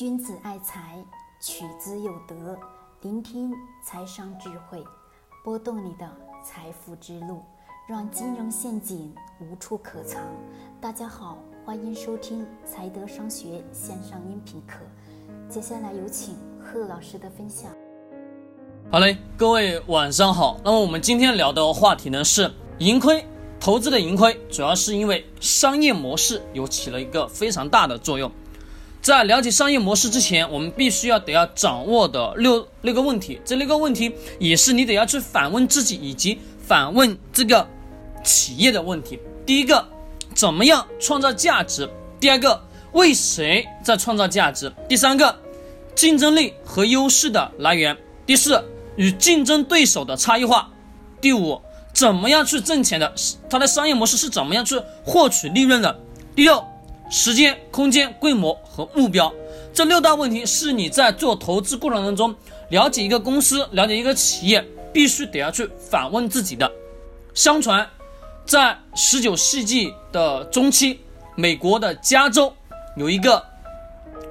[0.00, 0.96] 君子爱财，
[1.42, 2.58] 取之有德。
[3.02, 3.52] 聆听
[3.84, 4.82] 财商智慧，
[5.44, 6.10] 拨动你的
[6.42, 7.42] 财富之路，
[7.86, 10.22] 让金融陷阱无处可藏。
[10.80, 11.36] 大家好，
[11.66, 14.78] 欢迎收听财德商学线上音频课。
[15.50, 17.70] 接下来有请贺老师的分享。
[18.90, 20.58] 好嘞，各位晚上好。
[20.64, 23.22] 那么我们今天聊的话题呢是盈亏，
[23.60, 28.32] 投资的盈亏主要是因为商业模式有起了一个非常大的作用。
[29.02, 37.66] 在了解商业模式之前，我们必须要得要掌握的六六个问题，这六个问题也是你得要去反问自己以及反问这个
[38.22, 39.18] 企业的问题。
[39.46, 39.82] 第一个，
[40.34, 41.88] 怎么样创造价值？
[42.20, 44.70] 第二个，为谁在创造价值？
[44.86, 45.34] 第三个，
[45.94, 47.96] 竞争力和优势的来源。
[48.26, 48.62] 第四，
[48.96, 50.70] 与竞争对手的差异化。
[51.22, 51.58] 第五，
[51.94, 53.14] 怎么样去挣钱的？
[53.48, 55.98] 它的商业模式是怎么样去获取利润的？
[56.36, 56.62] 第六。
[57.10, 59.32] 时间、空间、规模和目标，
[59.72, 62.32] 这六大问题是你在做投资过程当中
[62.68, 66.70] 了解一个公司、了解一个企业必须得要去反问自己的。
[67.34, 67.84] 相传，
[68.46, 71.00] 在十九世纪的中期，
[71.34, 72.52] 美国的加州
[72.96, 73.44] 有一个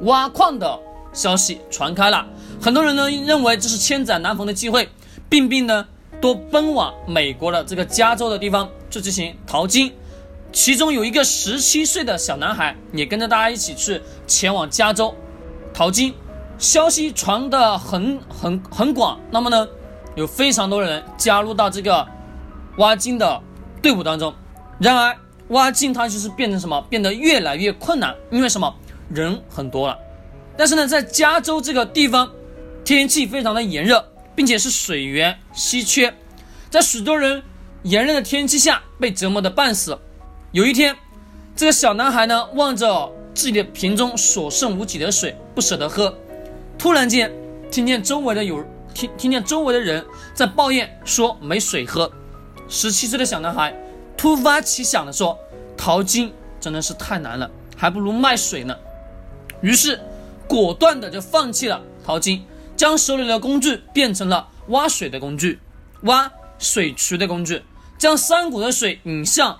[0.00, 0.76] 挖矿的
[1.12, 2.26] 消息传开了，
[2.60, 4.88] 很多人呢认为这是千载难逢的机会，
[5.28, 5.86] 并并呢
[6.20, 9.92] 都奔往美国的这个加州的地方去进行淘金。
[10.54, 15.12] 其中有一个十七岁的小男孩，也跟着大家一起去前往加州
[15.74, 16.14] 淘金。
[16.58, 19.66] 消息传的很很很广，那么呢，
[20.14, 22.06] 有非常多的人加入到这个
[22.76, 23.42] 挖金的
[23.82, 24.32] 队伍当中。
[24.78, 25.16] 然而，
[25.48, 26.80] 挖金它就是变成什么？
[26.88, 28.72] 变得越来越困难，因为什么？
[29.10, 29.98] 人很多了。
[30.56, 32.30] 但是呢，在加州这个地方，
[32.84, 36.14] 天气非常的炎热，并且是水源稀缺，
[36.70, 37.42] 在许多人
[37.82, 39.98] 炎热的天气下被折磨的半死。
[40.54, 40.96] 有一天，
[41.56, 46.16] 这个小男孩呢，望着自己的瓶中所剩无几的水，不舍得喝。
[46.78, 47.28] 突然间，
[47.72, 52.08] 听见周围的有听听见周围的人在抱怨说没水喝。
[52.68, 53.74] 十七岁的小男孩
[54.16, 55.36] 突发奇想的说
[55.76, 58.76] ：“淘金真的是太难了，还不如卖水呢。”
[59.60, 59.98] 于是，
[60.46, 62.44] 果断的就放弃了淘金，
[62.76, 65.58] 将手里的工具变成了挖水的工具，
[66.02, 67.60] 挖水渠的工具，
[67.98, 69.58] 将山谷的水引向。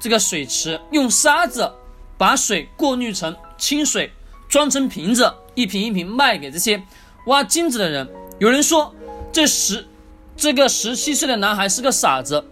[0.00, 1.70] 这个水池用沙子
[2.16, 4.12] 把水过滤成清水，
[4.48, 6.82] 装成瓶子，一瓶一瓶卖给这些
[7.26, 8.08] 挖金子的人。
[8.38, 8.94] 有人说，
[9.32, 9.86] 这十
[10.36, 12.44] 这个十七岁的男孩是个傻子，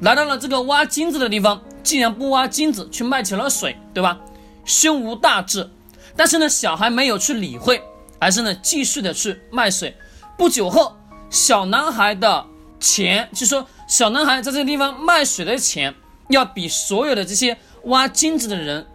[0.00, 4.18] 来到了这个挖金子的地方，竟然不挖金子，去卖起了水，对吧？
[4.64, 5.68] 胸无大志。
[6.16, 7.82] 但是呢，小孩没有去理会，
[8.18, 9.96] 而是呢继续的去卖水。
[10.36, 10.96] 不久后，
[11.30, 12.44] 小男孩的
[12.78, 15.94] 钱，就说小男孩在这个地方卖水的钱。
[16.32, 18.86] 要比所有的这些挖金子的人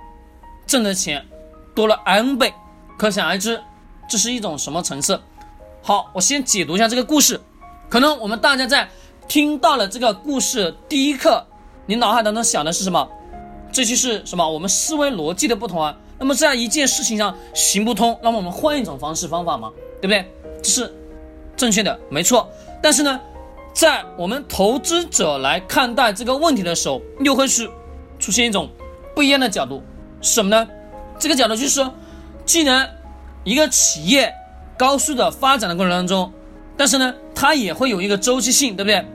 [0.66, 1.26] 挣的钱
[1.74, 2.54] 多了 n 倍，
[2.98, 3.62] 可想而知，
[4.10, 5.22] 这是一种什么层次？
[5.82, 7.40] 好，我先解读一下这个故事。
[7.90, 8.90] 可能我们大家在
[9.28, 11.46] 听到了这个故事第一刻，
[11.86, 13.08] 你脑海当中想的是什么？
[13.72, 14.50] 这就是什么？
[14.50, 15.98] 我们思维逻辑的不同啊。
[16.20, 19.72] 那么在一件事情上行不通，那么我们换一种方式方法嘛，
[20.02, 20.30] 对不对？
[20.64, 20.94] 这是
[21.56, 22.50] 正确的，没错。
[22.82, 23.20] 但是呢？
[23.78, 27.70] 在我们投资者来看待这个问题的时候，又会是
[28.18, 28.68] 出现一种
[29.14, 29.84] 不一样的角度，
[30.20, 30.68] 什么呢？
[31.20, 31.94] 这个角度就是说，
[32.44, 32.90] 既然
[33.44, 34.34] 一个企业
[34.80, 36.34] 高速的发展的过程当中，
[36.76, 39.06] 但是呢，它也会有一个周期性，对不对？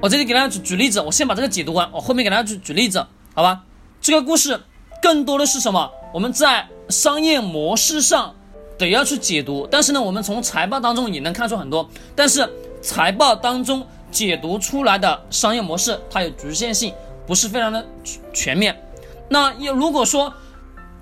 [0.00, 3.64] 我这里给大家举举例子，我先把这个解读完，我后面给大家举举例子，好吧？
[4.00, 4.60] 这个故事
[5.02, 5.90] 更多的是什么？
[6.14, 8.32] 我们在商业模式上
[8.78, 12.48] 得要去解读，但是呢，我们从财报当中也能看出很多，但是
[12.80, 13.84] 财报当中。
[14.12, 16.94] 解读出来的商业模式，它有局限性，
[17.26, 17.84] 不是非常的
[18.32, 18.80] 全面。
[19.28, 20.32] 那要如果说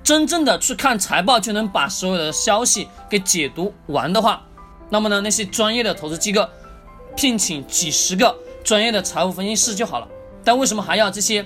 [0.05, 4.47] 真正的去看财报就能把所有的消息给解读完的话，
[4.89, 6.49] 那么呢，那些专业的投资机构
[7.17, 10.09] 聘请几十个专业的财务分析师就好了。
[10.45, 11.45] 但为什么还要这些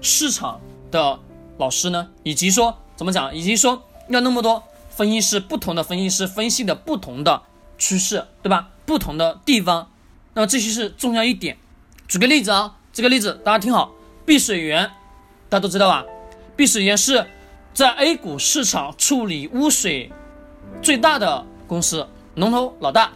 [0.00, 1.18] 市场的
[1.56, 2.08] 老师呢？
[2.22, 3.34] 以及说怎么讲？
[3.34, 7.42] 以及说要那么多分析师，不同的分析师分析的不同的
[7.78, 8.68] 趋势，对吧？
[8.84, 9.90] 不同的地方。
[10.38, 11.58] 那么这些是重要一点，
[12.06, 13.90] 举个例子啊，这个例子大家听好，
[14.24, 14.88] 碧水源，
[15.48, 16.04] 大家都知道吧？
[16.54, 17.26] 碧水源是
[17.74, 20.12] 在 A 股市场处理污水
[20.80, 22.06] 最大的公司，
[22.36, 23.10] 龙头老大。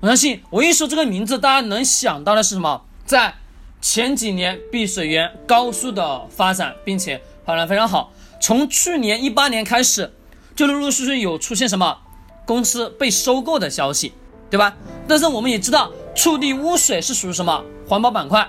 [0.00, 2.84] 我相信我一说这个名字，大家能想到的是什么？
[3.06, 3.36] 在
[3.80, 8.12] 前几年，碧水源高速的发展，并且发展非常好。
[8.38, 10.12] 从去年一八年开始，
[10.54, 12.00] 就陆陆续续有出现什么
[12.44, 14.12] 公司被收购的消息，
[14.50, 14.76] 对吧？
[15.08, 15.90] 但是我们也知道。
[16.16, 18.48] 触地污水是属于什么环保板块？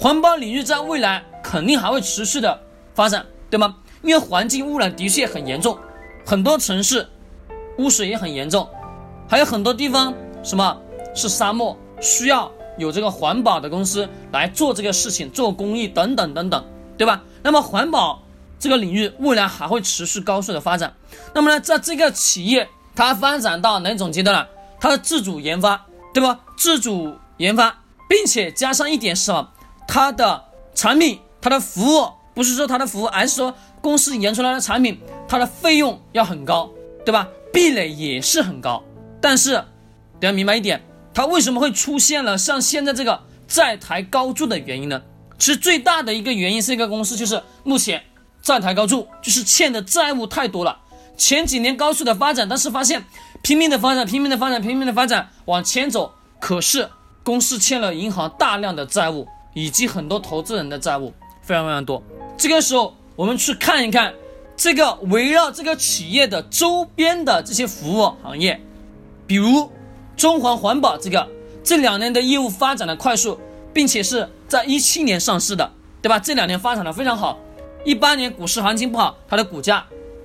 [0.00, 2.58] 环保领域在未来肯定还会持续的
[2.94, 3.76] 发展，对吗？
[4.02, 5.78] 因为环境污染的确很严重，
[6.24, 7.06] 很多城市
[7.76, 8.66] 污水也很严重，
[9.28, 10.12] 还有很多地方
[10.42, 10.76] 什么
[11.14, 16.64] 是沙漠，需要有这个环保的公司来做这个事情，做公益等等等等，
[16.96, 17.22] 对吧？
[17.42, 18.22] 那么环保
[18.58, 20.94] 这个领域未来还会持续高速的发展。
[21.34, 22.66] 那么呢，在这个企业
[22.96, 24.48] 它发展到哪种阶段了？
[24.80, 26.40] 它的自主研发，对吧？
[26.56, 29.50] 自主研发，并且加上一点是什么？
[29.86, 30.44] 它的
[30.74, 36.70] 产品，它的服务，不是说它的服务，而是说公司研出来的产品，它的费用要很高，
[37.04, 37.28] 对吧？
[37.52, 38.82] 壁垒也是很高。
[39.20, 40.82] 但是，大家明白一点，
[41.12, 45.02] 它为什么会出现了像现在这个债台高筑的原因呢？
[45.38, 48.02] 其实最大的一个原因是一个公司就是目前
[48.40, 50.80] 债台高筑，就是欠的债务太多了。
[51.16, 53.04] 前几年高速的发展，但是发现
[53.42, 56.90] 拼命的发展，拼命的发展，拼命的发展往前走，可是
[57.22, 59.28] 公司欠了银行大量的债务。
[59.54, 61.12] 以及很多投资人的债务
[61.42, 62.02] 非常非常多。
[62.38, 64.14] 这个时候，我们去看一看
[64.56, 68.58] 这个围绕这个企业的周边的这些服务行业，
[69.26, 69.70] 比如
[70.16, 71.28] 中环环保这个，
[71.62, 73.38] 这两年的业务发展的快速，
[73.74, 76.18] 并且是在一七年上市的，对吧？
[76.18, 77.38] 这两年发展的非常好。
[77.84, 79.84] 一八年股市行情不好，它的股价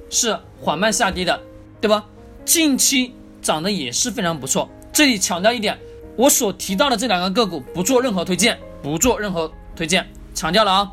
[0.10, 1.38] 是缓慢下跌的，
[1.82, 2.06] 对吧？
[2.46, 4.70] 近期涨得也是非常不错。
[4.94, 5.78] 这里强调一点，
[6.18, 8.60] 我所提到的这两个个股不做任何推荐。
[8.80, 10.90] 不做任何推荐，强调了啊。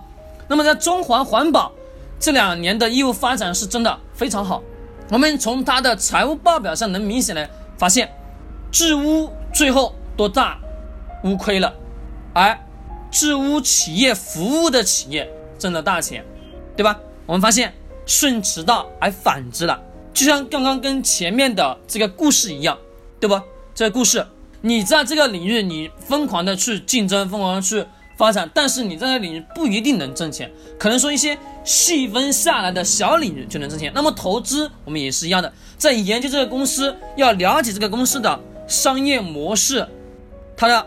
[0.49, 1.71] 那么在中环环保
[2.19, 4.63] 这两年的业务发展是真的非常好。
[5.11, 8.11] 我们从它的财务报表上能明显的发现，
[8.73, 10.59] 治污最后多大
[11.25, 11.73] 污亏了，
[12.33, 12.59] 而
[13.11, 16.25] 治污企业服务的企业挣了大钱，
[16.75, 16.99] 对吧？
[17.27, 17.73] 我们发现
[18.07, 19.81] 顺其道而反之了，
[20.15, 22.77] 就像刚刚跟前面的这个故事一样，
[23.21, 23.39] 对不？
[23.75, 24.27] 这个故事。
[24.67, 27.85] 你在这个领域，你疯狂的去竞争，疯狂的去
[28.17, 33.93] 发展，但是你在这个领域不一定能挣钱，可能说一些细分下来的小领域就能挣钱。
[33.95, 39.87] 那么投资我们也是一样的，在研究这个公司，要了解这个公司的商业模式，
[40.57, 40.87] 它的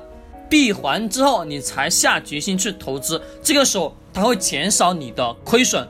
[0.49, 3.21] 闭环之后，你才下决心去投资。
[3.43, 5.83] 这个时候它会减少你的亏损，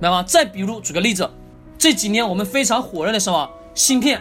[0.00, 0.24] 明白吗？
[0.24, 1.30] 再比如举个例子，
[1.78, 4.20] 这几年我们非常火热的什么芯片，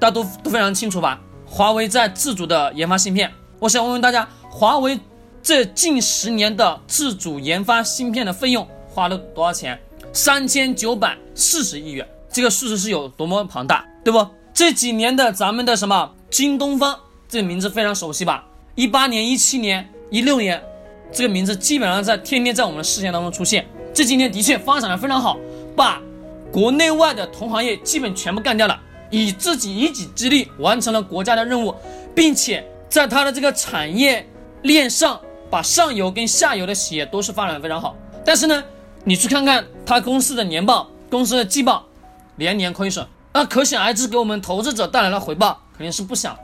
[0.00, 1.20] 大家都都非常清楚吧？
[1.50, 5.00] 华为在自主的研发芯片，我想问问大家，华为
[5.42, 9.78] 这近十年的自主研发芯片的费用花了多少钱？
[10.12, 14.26] 三千九百四十亿元，这个数字是有多么庞大，对不？
[14.52, 16.98] 这几年的咱们的什么京东方，
[17.28, 18.46] 这个名字非常熟悉吧？
[18.74, 20.62] 一八年、一七年、一六年，
[21.10, 23.66] 这个名字基本上在天天在我们的视线当中出现。
[23.94, 25.38] 这几年的确发展的非常好，
[25.74, 26.00] 把
[26.52, 28.80] 国内外的同行业基本全部干掉了。
[29.10, 31.74] 以自己一己之力完成了国家的任务，
[32.14, 34.28] 并且在它的这个产业
[34.62, 35.20] 链上，
[35.50, 37.96] 把上游跟下游的企业都是发展的非常好。
[38.24, 38.62] 但是呢，
[39.04, 41.86] 你去看看它公司的年报、公司的季报，
[42.36, 46.36] 连年亏损，那可想而知，给我们投资者带来的回报肯定是不想，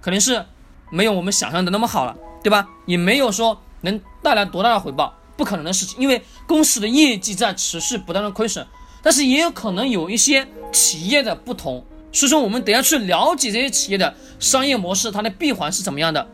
[0.00, 0.44] 肯定是
[0.90, 2.68] 没有我们想象的那么好了，对吧？
[2.86, 6.00] 也没有说能带来多大的回报，不可能的事情。
[6.00, 8.64] 因为公司的业绩在持续不断的亏损，
[9.02, 11.84] 但是也有可能有一些企业的不同。
[12.12, 16.28] 所以说，我们得要去了解这些企业的商业模式，它的闭环是怎么样的，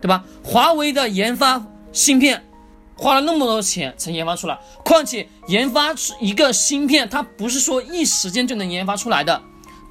[0.00, 0.24] 对吧？
[0.42, 2.44] 华为的研发芯片
[2.96, 9.40] 花了那么多钱才研发出来，况且研发出一个芯片，它不是说一时间就能研发出来的，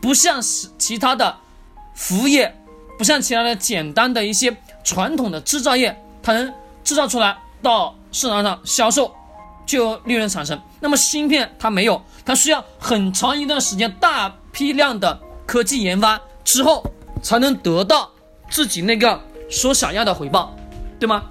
[0.02, 1.38] 不像其其他的
[1.96, 2.54] 服务业，
[2.98, 9.16] 不像其他的简单的一些传统的制造业，它能制造出来到市场上销售
[9.66, 10.62] 就利润产生。
[10.82, 15.18] 那么芯片它没有，它需要很长一段时间大批量的。
[15.50, 16.86] 科技研发之后，
[17.24, 18.08] 才能得到
[18.52, 20.56] 自己那个所想要的回报，
[21.00, 21.24] 对吗？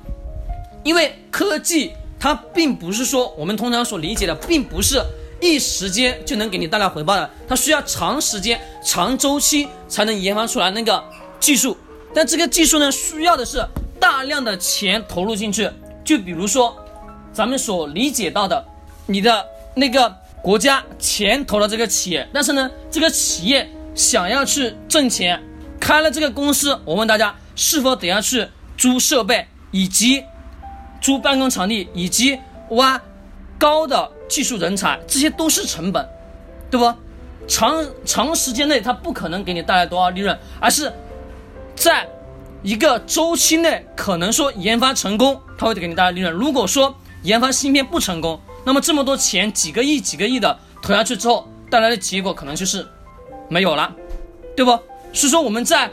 [0.82, 5.00] 因为科技它并不是说我们通常所理解的，并不是
[5.40, 11.00] 一时间就能给你带来回报的，它需要长时间、长周期才能研发出来那个
[11.38, 11.76] 技术。
[12.12, 13.64] 但这个技术呢，需要的是
[14.00, 15.70] 大量的钱投入进去。
[16.04, 16.76] 就比如说，
[17.32, 18.64] 咱们所理解到的，
[19.06, 19.46] 你的
[19.76, 23.70] 那个国家钱投了这个企业，但是呢，这个企业。
[23.98, 25.42] 想要去挣钱，
[25.80, 30.22] 开了这个公司，我问大家是否得要去租设备，以及
[31.00, 32.38] 租办公场地，以及
[32.70, 33.02] 挖
[33.58, 36.08] 高的技术人才，这些都是成本，
[36.70, 36.94] 对不？
[37.48, 40.92] 长长时间内它不可能给你带来多少利润，而是
[41.74, 42.06] 在
[42.62, 46.32] 一个周期内，可能说研发成功，它会给你带来利润。
[46.32, 52.86] 如果说研发芯片不成功，那么这么多钱几个亿、几个亿的投下去之后，带来的结果可能就是。
[53.48, 53.94] 没有了，
[54.56, 54.70] 对不？
[55.12, 55.90] 所以说我们在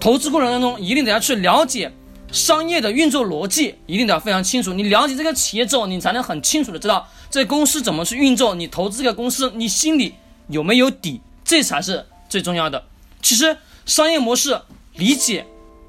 [0.00, 1.92] 投资过程当中，一定得要去了解
[2.32, 4.72] 商业的运作逻辑，一定得要非常清楚。
[4.72, 8.54] 你了解这个企业之后，你才能很清楚的知道这公司怎么去运作。
[8.54, 10.14] 你投资这个公司，你心里
[10.48, 11.20] 有没有底？
[11.44, 12.82] 这才是最重要的。
[13.22, 14.60] 其实商业模式
[14.94, 15.46] 理解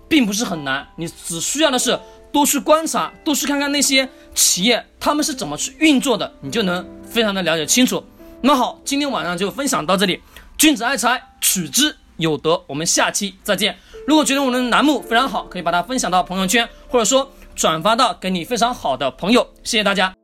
[0.07, 1.99] 并不是很难，你只需要的是
[2.31, 8.03] 多去观察，多去看看那些企业他们是怎么去运作的，你就能非常的了解清楚。
[8.41, 10.21] 那好，今天晚上就分享到这里。
[10.57, 12.63] 君子爱财，取之有德。
[12.65, 13.77] 我们下期再见。
[14.07, 19.47] 如果觉得我们的栏目非常好，可以把它分享到朋友圈，或者说转发到给你非常好的朋友。
[19.63, 20.16] 谢谢大家。